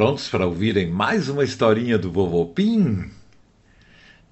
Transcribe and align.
prontos 0.00 0.30
para 0.30 0.46
ouvirem 0.46 0.88
mais 0.88 1.28
uma 1.28 1.44
historinha 1.44 1.98
do 1.98 2.10
Vovô 2.10 2.46
Pim? 2.46 3.10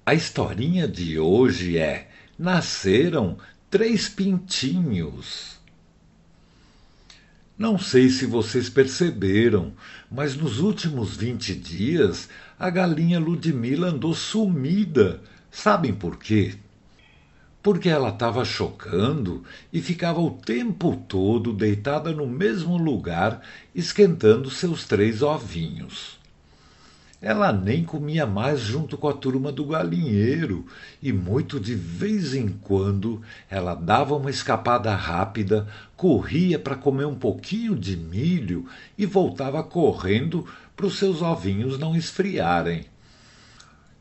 A 0.03 0.15
historinha 0.15 0.87
de 0.87 1.19
hoje 1.19 1.77
é 1.77 2.09
Nasceram 2.39 3.37
Três 3.69 4.09
Pintinhos. 4.09 5.59
Não 7.55 7.77
sei 7.77 8.09
se 8.09 8.25
vocês 8.25 8.67
perceberam, 8.67 9.71
mas 10.09 10.35
nos 10.35 10.57
últimos 10.57 11.15
vinte 11.15 11.53
dias 11.53 12.27
a 12.57 12.71
galinha 12.71 13.19
Ludmila 13.19 13.89
andou 13.89 14.15
sumida. 14.15 15.21
Sabem 15.51 15.93
por 15.93 16.17
quê? 16.17 16.55
Porque 17.69 17.87
ela 17.87 18.09
estava 18.09 18.43
chocando 18.43 19.43
e 19.71 19.79
ficava 19.79 20.19
o 20.19 20.31
tempo 20.31 20.99
todo 21.07 21.53
deitada 21.53 22.11
no 22.11 22.25
mesmo 22.25 22.75
lugar, 22.75 23.43
esquentando 23.75 24.49
seus 24.49 24.85
três 24.85 25.21
ovinhos. 25.21 26.17
Ela 27.21 27.53
nem 27.53 27.83
comia 27.83 28.25
mais 28.25 28.59
junto 28.59 28.97
com 28.97 29.07
a 29.07 29.13
turma 29.13 29.51
do 29.51 29.63
galinheiro, 29.65 30.65
e 30.99 31.13
muito 31.13 31.59
de 31.59 31.75
vez 31.75 32.33
em 32.33 32.47
quando 32.47 33.21
ela 33.47 33.75
dava 33.75 34.15
uma 34.15 34.31
escapada 34.31 34.95
rápida, 34.95 35.67
corria 35.95 36.57
para 36.57 36.75
comer 36.75 37.05
um 37.05 37.13
pouquinho 37.13 37.75
de 37.75 37.95
milho 37.95 38.65
e 38.97 39.05
voltava 39.05 39.61
correndo 39.61 40.43
para 40.75 40.87
os 40.87 40.97
seus 40.97 41.21
ovinhos 41.21 41.77
não 41.77 41.95
esfriarem. 41.95 42.85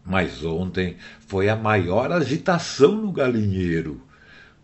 Mas 0.09 0.43
ontem 0.43 0.97
foi 1.27 1.51
a 1.51 1.55
maior 1.55 2.11
agitação 2.11 2.97
no 2.97 3.13
galinheiro. 3.13 4.01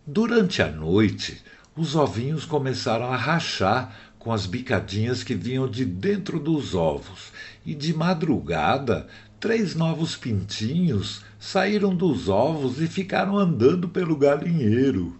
Durante 0.05 0.59
a 0.63 0.71
noite, 0.71 1.39
os 1.75 1.95
ovinhos 1.95 2.45
começaram 2.45 3.05
a 3.13 3.15
rachar 3.15 3.95
com 4.17 4.33
as 4.33 4.47
bicadinhas 4.47 5.23
que 5.23 5.35
vinham 5.35 5.69
de 5.69 5.85
dentro 5.85 6.39
dos 6.39 6.73
ovos, 6.73 7.31
e 7.63 7.75
de 7.75 7.93
madrugada, 7.93 9.05
três 9.39 9.75
novos 9.75 10.15
pintinhos 10.15 11.23
saíram 11.39 11.95
dos 11.95 12.27
ovos 12.27 12.81
e 12.81 12.87
ficaram 12.87 13.37
andando 13.37 13.87
pelo 13.87 14.15
galinheiro. 14.15 15.15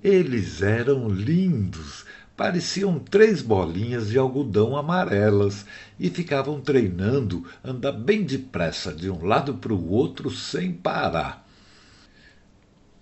Eles 0.00 0.62
eram 0.62 1.08
lindos, 1.08 2.04
pareciam 2.38 3.00
três 3.00 3.42
bolinhas 3.42 4.10
de 4.10 4.16
algodão 4.16 4.76
amarelas 4.76 5.66
e 5.98 6.08
ficavam 6.08 6.60
treinando 6.60 7.44
andar 7.64 7.90
bem 7.90 8.22
depressa 8.22 8.94
de 8.94 9.10
um 9.10 9.26
lado 9.26 9.54
para 9.54 9.74
o 9.74 9.90
outro 9.90 10.30
sem 10.30 10.72
parar. 10.72 11.44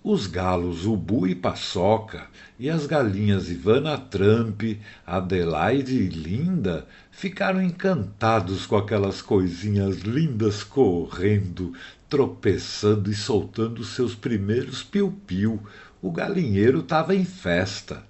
Os 0.03 0.25
galos 0.25 0.87
Ubu 0.87 1.27
e 1.27 1.35
Paçoca 1.35 2.25
e 2.57 2.67
as 2.67 2.87
galinhas 2.87 3.47
Ivana 3.47 3.95
Trump, 3.95 4.63
Adelaide 5.05 5.95
e 5.95 6.07
Linda 6.07 6.87
ficaram 7.11 7.61
encantados 7.61 8.65
com 8.65 8.75
aquelas 8.75 9.21
coisinhas 9.21 9.99
lindas 9.99 10.63
correndo, 10.63 11.73
tropeçando 12.09 13.11
e 13.11 13.13
soltando 13.13 13.83
seus 13.83 14.15
primeiros 14.15 14.81
piu-piu. 14.81 15.61
O 16.01 16.11
galinheiro 16.11 16.79
estava 16.79 17.13
em 17.13 17.23
festa. 17.23 18.03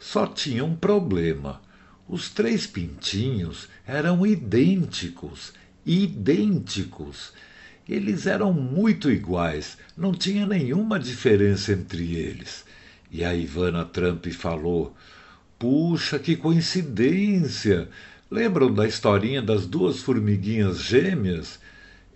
Só 0.00 0.26
tinha 0.26 0.64
um 0.64 0.74
problema. 0.74 1.60
Os 2.08 2.30
três 2.30 2.66
pintinhos 2.66 3.68
eram 3.86 4.26
idênticos, 4.26 5.52
idênticos. 5.84 7.34
Eles 7.86 8.26
eram 8.26 8.50
muito 8.50 9.10
iguais, 9.10 9.76
não 9.94 10.12
tinha 10.12 10.46
nenhuma 10.46 10.98
diferença 10.98 11.72
entre 11.72 12.14
eles. 12.16 12.64
E 13.10 13.22
a 13.22 13.34
Ivana 13.34 13.84
Trump 13.84 14.26
falou: 14.28 14.96
Puxa, 15.58 16.18
que 16.18 16.34
coincidência! 16.34 17.86
Lembram 18.30 18.72
da 18.72 18.88
historinha 18.88 19.42
das 19.42 19.66
duas 19.66 20.00
formiguinhas 20.00 20.80
gêmeas? 20.80 21.60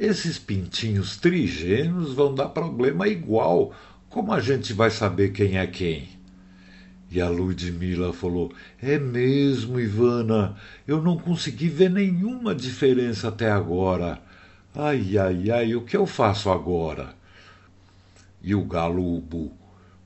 Esses 0.01 0.39
pintinhos 0.39 1.19
trigêmeos 1.19 2.15
vão 2.15 2.35
dar 2.35 2.49
problema 2.49 3.07
igual. 3.07 3.75
Como 4.09 4.33
a 4.33 4.41
gente 4.41 4.73
vai 4.73 4.91
saber 4.91 5.33
quem 5.33 5.59
é 5.59 5.67
quem? 5.67 6.24
E 7.11 7.21
a 7.21 7.29
Ludmila 7.29 8.13
falou: 8.13 8.53
É 8.81 8.99
mesmo, 8.99 9.79
Ivana, 9.79 10.57
eu 10.87 11.03
não 11.03 11.17
consegui 11.17 11.69
ver 11.69 11.91
nenhuma 11.91 12.55
diferença 12.55 13.29
até 13.29 13.51
agora. 13.51 14.21
Ai, 14.75 15.17
ai, 15.17 15.51
ai, 15.51 15.75
o 15.75 15.83
que 15.83 15.97
eu 15.97 16.07
faço 16.07 16.51
agora? 16.51 17.15
E 18.43 18.55
o 18.55 18.65
galo 18.65 19.23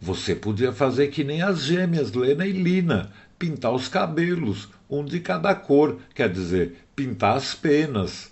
Você 0.01 0.35
podia 0.35 0.73
fazer 0.73 1.09
que 1.09 1.25
nem 1.25 1.41
as 1.43 1.65
gêmeas 1.65 2.13
Lena 2.13 2.47
e 2.47 2.53
Lina, 2.53 3.11
pintar 3.39 3.73
os 3.73 3.89
cabelos, 3.89 4.69
um 4.91 5.05
de 5.05 5.21
cada 5.21 5.55
cor, 5.55 5.99
quer 6.15 6.31
dizer, 6.31 6.85
pintar 6.95 7.37
as 7.37 7.55
penas. 7.55 8.31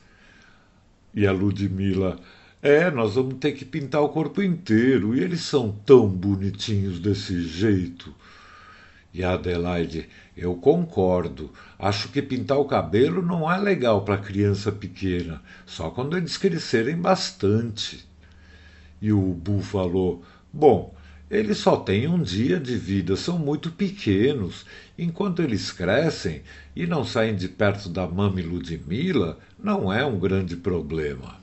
E 1.14 1.26
a 1.26 1.32
Ludmila: 1.32 2.18
É, 2.60 2.90
nós 2.90 3.14
vamos 3.14 3.36
ter 3.36 3.52
que 3.52 3.64
pintar 3.64 4.02
o 4.02 4.10
corpo 4.10 4.42
inteiro, 4.42 5.16
e 5.16 5.20
eles 5.20 5.40
são 5.40 5.72
tão 5.86 6.06
bonitinhos 6.08 7.00
desse 7.00 7.40
jeito. 7.42 8.14
E 9.16 9.24
a 9.24 9.32
Adelaide, 9.32 10.10
eu 10.36 10.54
concordo. 10.56 11.50
Acho 11.78 12.10
que 12.10 12.20
pintar 12.20 12.58
o 12.58 12.66
cabelo 12.66 13.22
não 13.22 13.50
é 13.50 13.56
legal 13.56 14.04
para 14.04 14.18
criança 14.18 14.70
pequena, 14.70 15.40
só 15.64 15.88
quando 15.88 16.18
eles 16.18 16.36
crescerem 16.36 16.98
bastante. 16.98 18.06
E 19.00 19.10
o 19.10 19.22
Bu 19.32 19.62
falou: 19.62 20.22
Bom, 20.52 20.94
eles 21.30 21.56
só 21.56 21.78
têm 21.78 22.06
um 22.06 22.22
dia 22.22 22.60
de 22.60 22.76
vida, 22.76 23.16
são 23.16 23.38
muito 23.38 23.70
pequenos. 23.70 24.66
Enquanto 24.98 25.40
eles 25.40 25.72
crescem 25.72 26.42
e 26.76 26.86
não 26.86 27.02
saem 27.02 27.34
de 27.34 27.48
perto 27.48 27.88
da 27.88 28.06
mami 28.06 28.42
Ludmila, 28.42 29.38
não 29.58 29.90
é 29.90 30.04
um 30.04 30.18
grande 30.18 30.56
problema. 30.56 31.36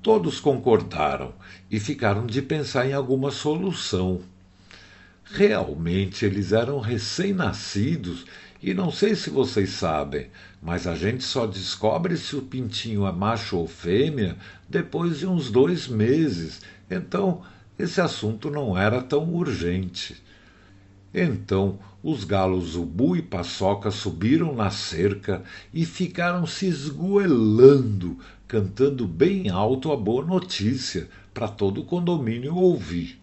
Todos 0.00 0.38
concordaram 0.38 1.34
e 1.68 1.80
ficaram 1.80 2.24
de 2.24 2.40
pensar 2.40 2.88
em 2.88 2.92
alguma 2.92 3.32
solução. 3.32 4.22
Realmente 5.30 6.24
eles 6.24 6.52
eram 6.52 6.80
recém-nascidos 6.80 8.24
e 8.62 8.72
não 8.72 8.90
sei 8.90 9.14
se 9.14 9.28
vocês 9.28 9.70
sabem, 9.70 10.28
mas 10.60 10.86
a 10.86 10.94
gente 10.94 11.22
só 11.22 11.46
descobre 11.46 12.16
se 12.16 12.34
o 12.34 12.42
pintinho 12.42 13.06
é 13.06 13.12
macho 13.12 13.58
ou 13.58 13.68
fêmea 13.68 14.36
depois 14.68 15.18
de 15.18 15.26
uns 15.26 15.50
dois 15.50 15.86
meses. 15.86 16.62
Então 16.90 17.42
esse 17.78 18.00
assunto 18.00 18.50
não 18.50 18.76
era 18.76 19.02
tão 19.02 19.32
urgente. 19.34 20.16
Então 21.12 21.78
os 22.02 22.24
galos 22.24 22.74
Ubu 22.74 23.14
e 23.14 23.22
Paçoca 23.22 23.90
subiram 23.90 24.54
na 24.54 24.70
cerca 24.70 25.42
e 25.74 25.84
ficaram 25.84 26.46
se 26.46 26.66
esgoelando, 26.66 28.18
cantando 28.46 29.06
bem 29.06 29.50
alto 29.50 29.92
a 29.92 29.96
boa 29.96 30.24
notícia 30.24 31.08
para 31.34 31.48
todo 31.48 31.82
o 31.82 31.84
condomínio 31.84 32.56
ouvir. 32.56 33.20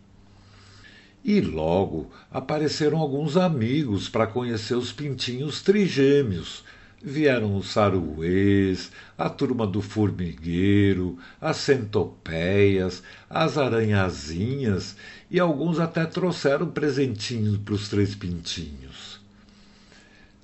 E 1.27 1.41
logo 1.41 2.11
apareceram 2.31 2.99
alguns 2.99 3.35
amigos 3.35 4.07
para 4.07 4.27
conhecer 4.27 4.75
os 4.75 4.91
pintinhos 4.91 5.59
trigêmeos. 5.59 6.63
Vieram 7.01 7.55
os 7.57 7.71
saruês, 7.71 8.91
a 9.17 9.27
turma 9.27 9.65
do 9.65 9.81
formigueiro, 9.81 11.17
as 11.41 11.57
centopeias, 11.57 13.01
as 13.27 13.57
aranhazinhas 13.57 14.95
e 15.31 15.39
alguns 15.39 15.79
até 15.79 16.05
trouxeram 16.05 16.69
presentinhos 16.69 17.57
para 17.57 17.73
os 17.73 17.89
três 17.89 18.13
pintinhos. 18.13 19.19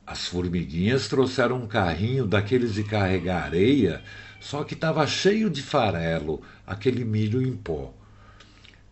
As 0.06 0.26
formiguinhas 0.26 1.08
trouxeram 1.08 1.58
um 1.58 1.68
carrinho 1.68 2.26
daqueles 2.26 2.74
de 2.74 2.84
carregar 2.84 3.44
areia, 3.44 4.02
só 4.40 4.64
que 4.64 4.74
estava 4.74 5.06
cheio 5.06 5.48
de 5.48 5.62
farelo, 5.62 6.42
aquele 6.66 7.06
milho 7.06 7.40
em 7.40 7.56
pó. 7.56 7.94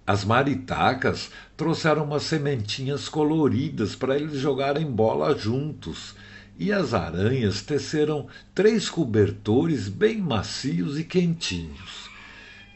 As 0.10 0.26
maritacas 0.26 1.30
trouxeram 1.56 2.04
umas 2.04 2.24
sementinhas 2.24 3.08
coloridas 3.08 3.96
para 3.96 4.16
eles 4.16 4.40
jogarem 4.40 4.90
bola 4.90 5.38
juntos, 5.38 6.16
e 6.58 6.72
as 6.72 6.96
aranhas 6.96 7.62
teceram 7.62 8.26
três 8.56 8.90
cobertores 8.90 9.88
bem 9.88 10.18
macios 10.20 10.98
e 10.98 11.04
quentinhos. 11.04 12.10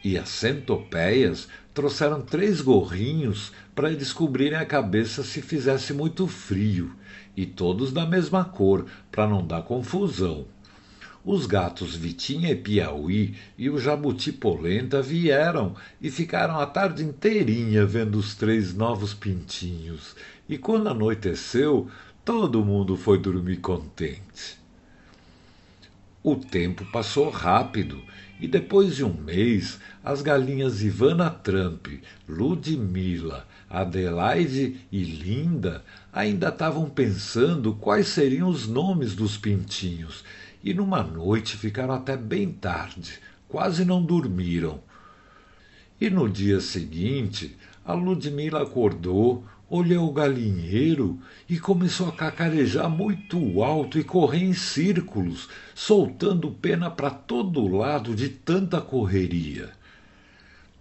E 0.04 0.16
as 0.16 0.30
centopeias 0.30 1.48
trouxeram 1.74 2.22
três 2.22 2.62
gorrinhos 2.62 3.52
para 3.74 3.92
eles 3.92 4.14
cobrirem 4.14 4.60
a 4.60 4.64
cabeça 4.64 5.24
se 5.24 5.42
fizesse 5.42 5.92
muito 5.92 6.28
frio, 6.28 6.96
e 7.36 7.48
todos 7.48 7.92
da 7.92 8.06
mesma 8.06 8.46
cor, 8.46 8.86
para 9.12 9.28
não 9.28 9.44
dar 9.44 9.64
confusão. 9.64 10.46
Os 11.26 11.46
gatos 11.46 11.96
Vitinha 11.96 12.52
e 12.52 12.56
Piauí 12.56 13.36
e 13.58 13.70
o 13.70 13.80
Jabuti 13.80 14.30
Polenta 14.30 15.02
vieram 15.02 15.74
e 16.02 16.12
ficaram 16.12 16.60
a 16.60 16.66
tarde 16.66 17.02
inteirinha 17.02 17.86
vendo 17.86 18.18
os 18.18 18.36
três 18.36 18.74
novos 18.74 19.14
pintinhos. 19.14 20.18
E 20.50 20.58
quando 20.58 20.90
anoiteceu, 20.90 21.90
todo 22.26 22.66
mundo 22.66 22.98
foi 22.98 23.18
dormir 23.18 23.58
contente. 23.58 24.60
O 26.22 26.36
tempo 26.36 26.86
passou 26.92 27.30
rápido 27.30 28.04
e 28.42 28.48
depois 28.48 28.98
de 28.98 29.06
um 29.06 29.14
mês, 29.14 29.80
as 30.04 30.22
galinhas 30.22 30.82
Ivana 30.82 31.30
Trump, 31.30 31.88
Ludmila, 32.28 33.48
Adelaide 33.74 34.86
e 34.92 35.04
Linda 35.04 35.84
ainda 36.14 36.50
estavam 36.50 36.88
pensando 36.88 37.74
quais 37.74 38.08
seriam 38.08 38.48
os 38.48 38.68
nomes 38.68 39.16
dos 39.16 39.36
pintinhos 39.36 40.24
e 40.64 40.76
numa 40.76 41.02
noite 41.02 41.58
ficaram 41.58 41.96
até 41.96 42.16
bem 42.16 42.52
tarde, 42.52 43.20
quase 43.50 43.84
não 43.84 44.04
dormiram. 44.04 44.80
E 46.00 46.08
no 46.08 46.30
dia 46.30 46.62
seguinte, 46.62 47.58
a 47.84 47.94
Ludmila 47.94 48.62
acordou, 48.62 49.44
olhou 49.68 50.08
o 50.08 50.14
galinheiro 50.14 51.20
e 51.50 51.60
começou 51.60 52.10
a 52.10 52.12
cacarejar 52.12 52.88
muito 52.88 53.64
alto 53.64 53.98
e 53.98 54.04
correr 54.04 54.44
em 54.44 54.54
círculos, 54.54 55.50
soltando 55.74 56.52
pena 56.52 56.92
para 56.92 57.10
todo 57.10 57.68
lado 57.76 58.14
de 58.14 58.30
tanta 58.30 58.80
correria. 58.80 59.72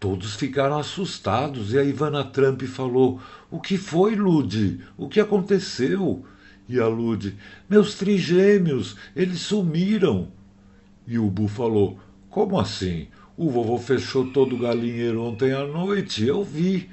Todos 0.02 0.34
ficaram 0.34 0.80
assustados 0.80 1.72
e 1.72 1.78
a 1.78 1.84
Ivana 1.84 2.24
Trump 2.24 2.62
falou: 2.62 3.20
O 3.48 3.60
que 3.60 3.78
foi, 3.78 4.16
Lude? 4.16 4.80
O 4.98 5.08
que 5.08 5.20
aconteceu? 5.20 6.26
E 6.68 6.80
a 6.80 6.88
Lude: 6.88 7.36
Meus 7.70 7.94
trigêmeos, 7.94 8.96
eles 9.14 9.38
sumiram. 9.42 10.26
E 11.06 11.20
o 11.20 11.30
Bu 11.30 11.46
falou: 11.46 12.00
Como 12.28 12.58
assim? 12.58 13.06
O 13.36 13.48
vovô 13.48 13.78
fechou 13.78 14.32
todo 14.32 14.56
o 14.56 14.58
galinheiro 14.58 15.22
ontem 15.22 15.52
à 15.52 15.64
noite, 15.64 16.26
eu 16.26 16.42
vi. 16.42 16.90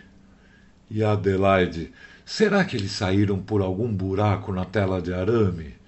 E 0.88 1.04
a 1.04 1.14
Adelaide: 1.14 1.92
Será 2.24 2.64
que 2.64 2.78
eles 2.78 2.92
saíram 2.92 3.40
por 3.40 3.64
algum 3.64 3.92
buraco 3.92 4.54
na 4.54 4.66
tela 4.66 5.02
de 5.02 5.12
arame? 5.12 5.79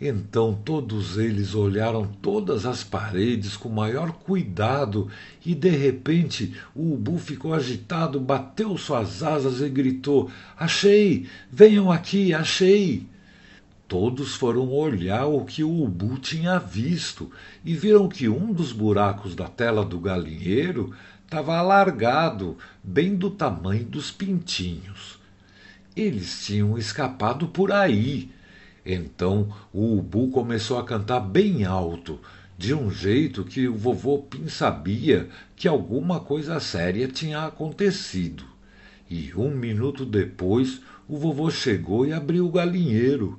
Então 0.00 0.52
todos 0.64 1.16
eles 1.16 1.54
olharam 1.54 2.04
todas 2.04 2.66
as 2.66 2.82
paredes 2.82 3.56
com 3.56 3.68
maior 3.68 4.12
cuidado 4.12 5.08
e 5.46 5.54
de 5.54 5.70
repente 5.70 6.52
o 6.74 6.94
ubu 6.94 7.16
ficou 7.16 7.54
agitado, 7.54 8.18
bateu 8.18 8.76
suas 8.76 9.22
asas 9.22 9.60
e 9.60 9.68
gritou: 9.68 10.30
Achei! 10.56 11.28
Venham 11.50 11.92
aqui, 11.92 12.34
achei! 12.34 13.06
Todos 13.86 14.34
foram 14.34 14.72
olhar 14.72 15.26
o 15.26 15.44
que 15.44 15.62
o 15.62 15.84
ubu 15.84 16.18
tinha 16.18 16.58
visto 16.58 17.30
e 17.64 17.74
viram 17.74 18.08
que 18.08 18.28
um 18.28 18.52
dos 18.52 18.72
buracos 18.72 19.36
da 19.36 19.46
tela 19.46 19.84
do 19.84 20.00
galinheiro 20.00 20.92
estava 21.24 21.56
alargado, 21.56 22.58
bem 22.82 23.14
do 23.14 23.30
tamanho 23.30 23.84
dos 23.84 24.10
pintinhos. 24.10 25.20
Eles 25.94 26.44
tinham 26.44 26.76
escapado 26.76 27.46
por 27.46 27.70
aí. 27.70 28.30
Então 28.84 29.48
o 29.72 29.98
ubu 29.98 30.28
começou 30.28 30.78
a 30.78 30.84
cantar 30.84 31.20
bem 31.20 31.64
alto, 31.64 32.20
de 32.56 32.74
um 32.74 32.90
jeito 32.90 33.44
que 33.44 33.66
o 33.66 33.74
vovô 33.74 34.18
Pim 34.18 34.48
sabia 34.48 35.28
que 35.56 35.66
alguma 35.66 36.20
coisa 36.20 36.60
séria 36.60 37.08
tinha 37.08 37.44
acontecido. 37.44 38.44
E 39.10 39.32
um 39.34 39.50
minuto 39.50 40.04
depois 40.04 40.80
o 41.08 41.16
vovô 41.16 41.50
chegou 41.50 42.06
e 42.06 42.12
abriu 42.12 42.46
o 42.46 42.52
galinheiro. 42.52 43.38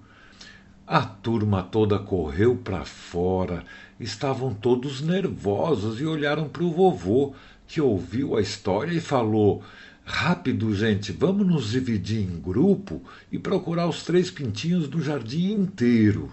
A 0.85 1.01
turma 1.01 1.63
toda 1.63 1.97
correu 1.97 2.55
para 2.55 2.85
fora, 2.85 3.63
estavam 3.99 4.53
todos 4.53 5.01
nervosos 5.01 5.99
e 5.99 6.05
olharam 6.05 6.47
para 6.47 6.63
o 6.63 6.71
vovô, 6.71 7.33
que 7.67 7.81
ouviu 7.81 8.37
a 8.37 8.41
história 8.41 8.91
e 8.91 8.99
falou: 8.99 9.63
Rápido, 10.07 10.71
gente, 10.75 11.11
vamos 11.11 11.47
nos 11.47 11.71
dividir 11.71 12.21
em 12.21 12.39
grupo 12.39 13.01
e 13.31 13.39
procurar 13.39 13.87
os 13.89 14.03
três 14.03 14.29
pintinhos 14.29 14.87
do 14.87 15.01
jardim 15.01 15.51
inteiro. 15.51 16.31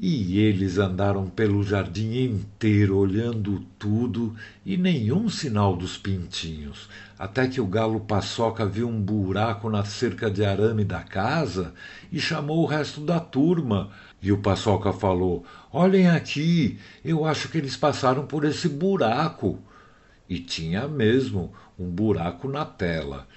E 0.00 0.38
eles 0.38 0.78
andaram 0.78 1.28
pelo 1.28 1.62
jardim 1.62 2.16
inteiro 2.24 2.96
olhando 2.96 3.62
tudo 3.78 4.34
e 4.64 4.78
nenhum 4.78 5.28
sinal 5.28 5.76
dos 5.76 5.98
pintinhos, 5.98 6.88
até 7.18 7.46
que 7.46 7.60
o 7.60 7.66
galo 7.66 8.00
Paçoca 8.00 8.64
viu 8.64 8.88
um 8.88 9.00
buraco 9.00 9.68
na 9.68 9.84
cerca 9.84 10.30
de 10.30 10.42
arame 10.42 10.82
da 10.82 11.02
casa 11.02 11.74
e 12.10 12.18
chamou 12.18 12.62
o 12.62 12.66
resto 12.66 13.02
da 13.02 13.20
turma. 13.20 13.90
E 14.22 14.32
o 14.32 14.38
Paçoca 14.38 14.94
falou: 14.94 15.44
Olhem 15.70 16.08
aqui, 16.08 16.78
eu 17.04 17.26
acho 17.26 17.50
que 17.50 17.58
eles 17.58 17.76
passaram 17.76 18.26
por 18.26 18.44
esse 18.46 18.66
buraco. 18.66 19.60
E 20.32 20.38
tinha 20.38 20.88
mesmo 20.88 21.52
um 21.78 21.90
buraco 21.90 22.48
na 22.48 22.64
tela. 22.64 23.28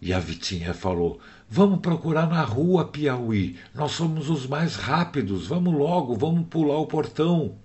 E 0.00 0.14
a 0.14 0.18
Vitinha 0.18 0.72
falou: 0.72 1.20
Vamos 1.46 1.80
procurar 1.80 2.26
na 2.26 2.40
rua, 2.40 2.86
Piauí. 2.86 3.56
Nós 3.74 3.92
somos 3.92 4.30
os 4.30 4.46
mais 4.46 4.74
rápidos. 4.74 5.46
Vamos 5.46 5.74
logo, 5.74 6.14
vamos 6.14 6.46
pular 6.48 6.78
o 6.78 6.86
portão. 6.86 7.56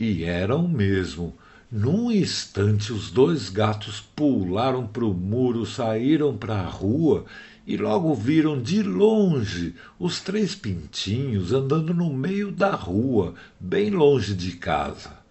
E 0.00 0.24
eram 0.24 0.66
mesmo. 0.66 1.32
Num 1.70 2.10
instante, 2.10 2.92
os 2.92 3.08
dois 3.08 3.50
gatos 3.50 4.00
pularam 4.00 4.84
para 4.84 5.04
o 5.04 5.14
muro, 5.14 5.64
saíram 5.64 6.36
para 6.36 6.58
a 6.58 6.68
rua 6.68 7.24
e 7.64 7.76
logo 7.76 8.12
viram 8.16 8.60
de 8.60 8.82
longe 8.82 9.76
os 9.96 10.20
três 10.20 10.56
pintinhos 10.56 11.52
andando 11.52 11.94
no 11.94 12.12
meio 12.12 12.50
da 12.50 12.74
rua, 12.74 13.34
bem 13.60 13.90
longe 13.90 14.34
de 14.34 14.56
casa. 14.56 15.24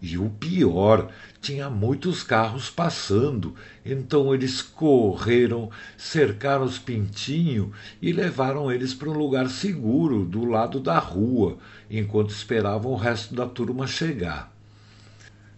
E 0.00 0.16
o 0.16 0.30
pior, 0.30 1.10
tinha 1.40 1.68
muitos 1.68 2.22
carros 2.22 2.70
passando, 2.70 3.54
então 3.84 4.32
eles 4.32 4.62
correram, 4.62 5.70
cercaram 5.96 6.64
os 6.64 6.78
pintinhos 6.78 7.70
e 8.00 8.12
levaram 8.12 8.70
eles 8.70 8.94
para 8.94 9.10
um 9.10 9.18
lugar 9.18 9.48
seguro 9.48 10.24
do 10.24 10.44
lado 10.44 10.78
da 10.78 10.98
rua, 10.98 11.58
enquanto 11.90 12.30
esperavam 12.30 12.92
o 12.92 12.96
resto 12.96 13.34
da 13.34 13.46
turma 13.46 13.86
chegar. 13.86 14.57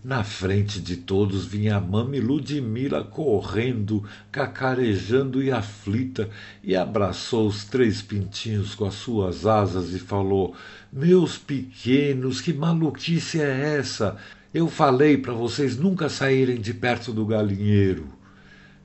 Na 0.02 0.24
frente 0.24 0.80
de 0.80 0.96
todos 0.96 1.44
vinha 1.44 1.76
a 1.76 1.80
mami 1.80 2.20
Ludmila 2.20 3.04
correndo, 3.04 4.02
cacarejando 4.32 5.42
e 5.42 5.52
aflita, 5.52 6.30
e 6.64 6.74
abraçou 6.74 7.46
os 7.46 7.64
três 7.66 8.00
pintinhos 8.00 8.74
com 8.74 8.86
as 8.86 8.94
suas 8.94 9.44
asas 9.44 9.92
e 9.92 9.98
falou: 9.98 10.54
Meus 10.90 11.36
pequenos, 11.36 12.40
que 12.40 12.50
maluquice 12.50 13.42
é 13.42 13.76
essa? 13.76 14.16
Eu 14.54 14.68
falei 14.68 15.18
para 15.18 15.34
vocês 15.34 15.76
nunca 15.76 16.08
saírem 16.08 16.58
de 16.58 16.72
perto 16.72 17.12
do 17.12 17.26
galinheiro. 17.26 18.06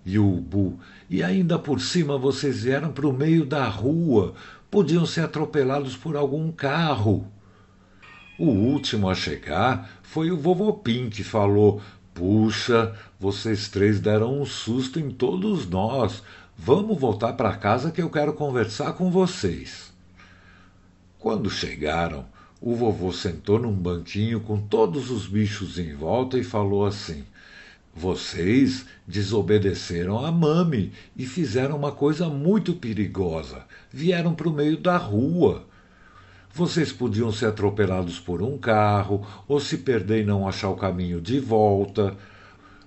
E 0.06 0.20
o 0.20 0.30
ubu, 0.30 0.78
e 1.10 1.24
ainda 1.24 1.58
por 1.58 1.80
cima 1.80 2.18
vocês 2.18 2.64
vieram 2.64 2.92
para 2.92 3.08
o 3.08 3.14
meio 3.14 3.46
da 3.46 3.66
rua, 3.70 4.34
podiam 4.70 5.06
ser 5.06 5.22
atropelados 5.22 5.96
por 5.96 6.18
algum 6.18 6.52
carro. 6.52 7.32
O 8.38 8.48
último 8.48 9.10
a 9.10 9.16
chegar 9.16 9.90
foi 10.04 10.30
o 10.30 10.38
vovô 10.38 10.74
Pim, 10.74 11.10
que 11.10 11.24
falou: 11.24 11.82
Puxa, 12.14 12.94
vocês 13.18 13.70
três 13.70 14.00
deram 14.02 14.42
um 14.42 14.46
susto 14.46 15.00
em 15.00 15.10
todos 15.10 15.68
nós. 15.70 16.22
Vamos 16.58 17.00
voltar 17.00 17.34
para 17.34 17.56
casa 17.56 17.92
que 17.92 18.02
eu 18.02 18.10
quero 18.10 18.34
conversar 18.34 18.94
com 18.94 19.10
vocês. 19.10 19.94
Quando 21.18 21.50
chegaram, 21.50 22.26
o 22.60 22.76
vovô 22.76 23.12
sentou 23.14 23.58
num 23.58 23.74
banquinho 23.74 24.42
com 24.42 24.60
todos 24.60 25.10
os 25.10 25.28
bichos 25.28 25.80
em 25.80 25.94
volta 25.94 26.38
e 26.38 26.44
falou 26.44 26.86
assim: 26.86 27.24
Vocês 27.96 28.86
desobedeceram 29.08 30.26
a 30.26 30.30
mami 30.30 30.92
e 31.16 31.26
fizeram 31.26 31.78
uma 31.78 31.94
coisa 31.94 32.28
muito 32.28 32.74
perigosa. 32.74 33.64
Vieram 33.92 34.34
para 34.34 34.50
o 34.50 34.54
meio 34.54 34.78
da 34.78 34.98
rua. 34.98 35.66
Vocês 36.56 36.90
podiam 36.90 37.34
ser 37.34 37.48
atropelados 37.48 38.18
por 38.18 38.42
um 38.42 38.58
carro, 38.58 39.28
ou 39.46 39.60
se 39.60 39.80
perder 39.80 40.22
e 40.22 40.26
não 40.26 40.48
achar 40.48 40.70
o 40.70 40.78
caminho 40.78 41.20
de 41.20 41.38
volta. 41.38 42.16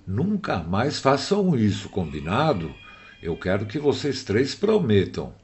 Nunca 0.07 0.57
mais 0.57 0.97
façam 0.97 1.55
isso, 1.55 1.87
combinado? 1.87 2.73
Eu 3.21 3.37
quero 3.37 3.67
que 3.67 3.77
vocês 3.77 4.23
três 4.23 4.55
prometam. 4.55 5.35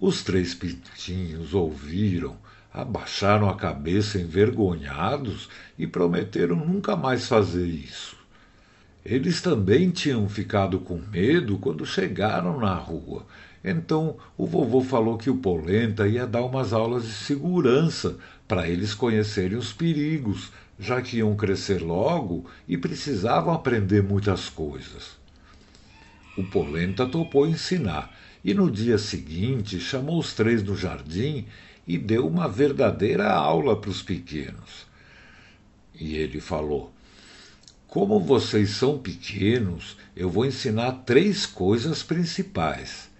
Os 0.00 0.24
três 0.24 0.54
pintinhos 0.54 1.54
ouviram, 1.54 2.36
abaixaram 2.74 3.48
a 3.48 3.54
cabeça 3.54 4.18
envergonhados 4.18 5.48
e 5.78 5.86
prometeram 5.86 6.56
nunca 6.56 6.96
mais 6.96 7.28
fazer 7.28 7.64
isso. 7.64 8.16
Eles 9.04 9.40
também 9.40 9.92
tinham 9.92 10.28
ficado 10.28 10.80
com 10.80 10.98
medo 10.98 11.58
quando 11.58 11.86
chegaram 11.86 12.58
na 12.58 12.74
rua 12.74 13.24
então 13.62 14.16
o 14.36 14.46
vovô 14.46 14.82
falou 14.82 15.18
que 15.18 15.30
o 15.30 15.36
Polenta 15.36 16.06
ia 16.06 16.26
dar 16.26 16.44
umas 16.44 16.72
aulas 16.72 17.04
de 17.04 17.12
segurança 17.12 18.16
para 18.46 18.68
eles 18.68 18.94
conhecerem 18.94 19.58
os 19.58 19.72
perigos, 19.72 20.52
já 20.78 21.02
que 21.02 21.18
iam 21.18 21.34
crescer 21.34 21.82
logo 21.82 22.46
e 22.68 22.76
precisavam 22.78 23.52
aprender 23.52 24.02
muitas 24.02 24.48
coisas. 24.48 25.18
O 26.36 26.44
Polenta 26.44 27.04
topou 27.04 27.46
ensinar 27.46 28.16
e 28.44 28.54
no 28.54 28.70
dia 28.70 28.96
seguinte 28.96 29.80
chamou 29.80 30.20
os 30.20 30.32
três 30.32 30.62
no 30.62 30.76
jardim 30.76 31.46
e 31.86 31.98
deu 31.98 32.28
uma 32.28 32.46
verdadeira 32.46 33.32
aula 33.32 33.74
para 33.74 33.90
os 33.90 34.02
pequenos. 34.02 34.86
E 35.98 36.16
ele 36.16 36.40
falou: 36.40 36.92
Como 37.88 38.20
vocês 38.20 38.70
são 38.70 38.98
pequenos, 38.98 39.96
eu 40.14 40.30
vou 40.30 40.46
ensinar 40.46 40.92
três 41.04 41.44
coisas 41.44 42.02
principais. 42.02 43.10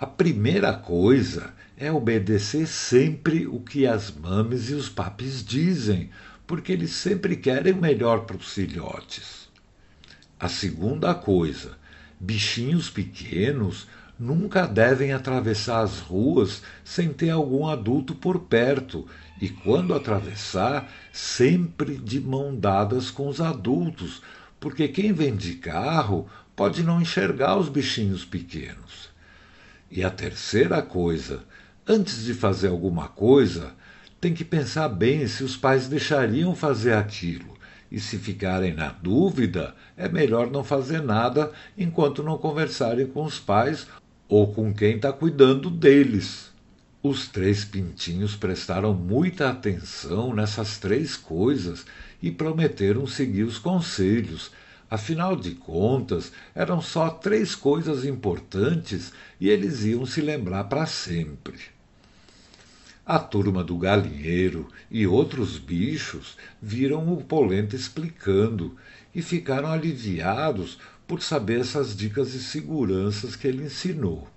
A 0.00 0.06
primeira 0.06 0.72
coisa 0.72 1.52
é 1.76 1.90
obedecer 1.90 2.68
sempre 2.68 3.48
o 3.48 3.58
que 3.58 3.84
as 3.84 4.12
mames 4.12 4.70
e 4.70 4.74
os 4.74 4.88
papis 4.88 5.44
dizem, 5.44 6.10
porque 6.46 6.70
eles 6.70 6.92
sempre 6.92 7.34
querem 7.34 7.72
o 7.72 7.80
melhor 7.80 8.20
para 8.20 8.36
os 8.36 8.52
filhotes. 8.52 9.48
A 10.38 10.48
segunda 10.48 11.12
coisa, 11.16 11.76
bichinhos 12.20 12.88
pequenos 12.88 13.88
nunca 14.16 14.68
devem 14.68 15.12
atravessar 15.12 15.80
as 15.80 15.98
ruas 15.98 16.62
sem 16.84 17.12
ter 17.12 17.30
algum 17.30 17.66
adulto 17.66 18.14
por 18.14 18.38
perto, 18.42 19.04
e 19.40 19.48
quando 19.48 19.92
atravessar, 19.92 20.88
sempre 21.12 21.96
de 21.96 22.20
mão 22.20 22.54
dadas 22.54 23.10
com 23.10 23.26
os 23.26 23.40
adultos, 23.40 24.22
porque 24.60 24.86
quem 24.86 25.12
vem 25.12 25.34
de 25.34 25.56
carro 25.56 26.28
pode 26.54 26.84
não 26.84 27.02
enxergar 27.02 27.56
os 27.56 27.68
bichinhos 27.68 28.24
pequenos. 28.24 29.07
E 29.90 30.04
a 30.04 30.10
terceira 30.10 30.82
coisa, 30.82 31.42
antes 31.86 32.24
de 32.24 32.34
fazer 32.34 32.68
alguma 32.68 33.08
coisa, 33.08 33.72
tem 34.20 34.34
que 34.34 34.44
pensar 34.44 34.88
bem 34.88 35.26
se 35.26 35.42
os 35.42 35.56
pais 35.56 35.88
deixariam 35.88 36.54
fazer 36.54 36.92
aquilo. 36.92 37.56
E 37.90 37.98
se 37.98 38.18
ficarem 38.18 38.74
na 38.74 38.90
dúvida, 38.90 39.74
é 39.96 40.08
melhor 40.08 40.50
não 40.50 40.62
fazer 40.62 41.00
nada 41.00 41.50
enquanto 41.76 42.22
não 42.22 42.36
conversarem 42.36 43.06
com 43.06 43.24
os 43.24 43.38
pais 43.38 43.86
ou 44.28 44.52
com 44.52 44.74
quem 44.74 44.96
está 44.96 45.10
cuidando 45.10 45.70
deles. 45.70 46.52
Os 47.02 47.28
três 47.28 47.64
pintinhos 47.64 48.36
prestaram 48.36 48.92
muita 48.92 49.48
atenção 49.48 50.34
nessas 50.34 50.78
três 50.78 51.16
coisas 51.16 51.86
e 52.20 52.30
prometeram 52.30 53.06
seguir 53.06 53.44
os 53.44 53.56
conselhos. 53.56 54.50
Afinal 54.90 55.36
de 55.36 55.54
contas, 55.54 56.32
eram 56.54 56.80
só 56.80 57.10
três 57.10 57.54
coisas 57.54 58.04
importantes 58.04 59.12
e 59.38 59.48
eles 59.48 59.84
iam 59.84 60.06
se 60.06 60.20
lembrar 60.20 60.64
para 60.64 60.86
sempre. 60.86 61.58
A 63.04 63.18
turma 63.18 63.64
do 63.64 63.76
galinheiro 63.76 64.68
e 64.90 65.06
outros 65.06 65.58
bichos 65.58 66.36
viram 66.60 67.12
o 67.12 67.22
Polenta 67.22 67.74
explicando 67.74 68.76
e 69.14 69.22
ficaram 69.22 69.70
aliviados 69.70 70.78
por 71.06 71.22
saber 71.22 71.60
essas 71.60 71.96
dicas 71.96 72.32
de 72.32 72.38
seguranças 72.38 73.34
que 73.34 73.48
ele 73.48 73.64
ensinou. 73.64 74.28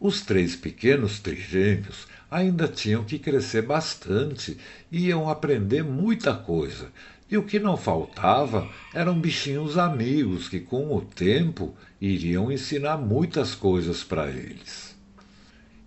Os 0.00 0.20
três 0.20 0.56
pequenos 0.56 1.20
trigêmeos 1.20 2.06
ainda 2.30 2.68
tinham 2.68 3.04
que 3.04 3.18
crescer 3.18 3.62
bastante 3.62 4.56
e 4.90 5.08
iam 5.08 5.28
aprender 5.28 5.82
muita 5.82 6.34
coisa, 6.34 6.90
e 7.30 7.36
o 7.36 7.42
que 7.42 7.58
não 7.58 7.76
faltava 7.76 8.68
eram 8.94 9.18
bichinhos 9.18 9.76
amigos 9.76 10.48
que, 10.48 10.60
com 10.60 10.94
o 10.96 11.00
tempo, 11.00 11.74
iriam 12.00 12.50
ensinar 12.50 12.96
muitas 12.96 13.54
coisas 13.54 14.02
para 14.02 14.30
eles. 14.30 14.96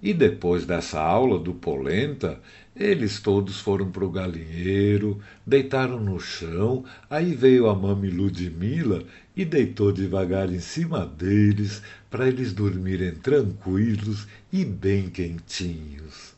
E 0.02 0.14
depois 0.14 0.66
dessa 0.66 1.00
aula 1.00 1.38
do 1.38 1.54
Polenta, 1.54 2.40
eles 2.76 3.20
todos 3.20 3.60
foram 3.60 3.92
para 3.92 4.06
o 4.06 4.10
galinheiro, 4.10 5.20
deitaram 5.46 6.00
no 6.00 6.20
chão, 6.20 6.84
aí 7.10 7.36
veio 7.36 7.70
a 7.70 7.76
mami 7.76 8.10
Ludmila 8.10 9.04
e 9.36 9.46
deitou 9.46 9.92
devagar 9.92 10.52
em 10.52 10.60
cima 10.60 11.06
deles, 11.06 11.82
para 12.10 12.28
eles 12.28 12.52
dormirem 12.54 13.14
tranquilos 13.14 14.28
e 14.52 14.66
bem 14.66 15.10
quentinhos. 15.10 16.34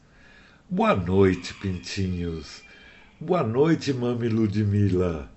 Boa 0.69 0.95
noite, 0.95 1.53
pintinhos. 1.53 2.63
Boa 3.25 3.41
noite, 3.41 3.93
mami 3.93 4.27
Ludmila. 4.27 5.31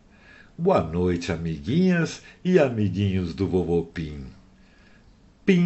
Boa 0.58 0.82
noite, 0.82 1.30
amiguinhas 1.30 2.20
e 2.44 2.58
amiguinhos 2.58 3.32
do 3.32 3.46
vovô 3.46 3.84
Pim. 3.84 4.24
Pim. 5.44 5.62